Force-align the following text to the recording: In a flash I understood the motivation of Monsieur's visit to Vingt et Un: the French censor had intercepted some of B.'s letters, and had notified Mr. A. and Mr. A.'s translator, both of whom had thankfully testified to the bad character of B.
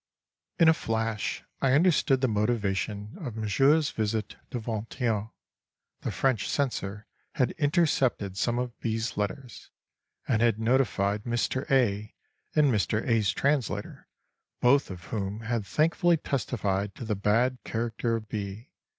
In 0.57 0.67
a 0.67 0.73
flash 0.73 1.43
I 1.61 1.73
understood 1.73 2.21
the 2.21 2.27
motivation 2.27 3.15
of 3.19 3.35
Monsieur's 3.35 3.91
visit 3.91 4.35
to 4.49 4.59
Vingt 4.59 4.99
et 4.99 5.07
Un: 5.07 5.29
the 6.01 6.09
French 6.11 6.49
censor 6.49 7.05
had 7.35 7.51
intercepted 7.59 8.35
some 8.35 8.57
of 8.57 8.75
B.'s 8.79 9.15
letters, 9.15 9.69
and 10.27 10.41
had 10.41 10.59
notified 10.59 11.23
Mr. 11.25 11.69
A. 11.69 12.15
and 12.55 12.71
Mr. 12.73 13.07
A.'s 13.07 13.29
translator, 13.31 14.07
both 14.59 14.89
of 14.89 15.03
whom 15.03 15.41
had 15.41 15.67
thankfully 15.67 16.17
testified 16.17 16.95
to 16.95 17.05
the 17.05 17.13
bad 17.13 17.59
character 17.63 18.15
of 18.15 18.27
B. 18.27 18.71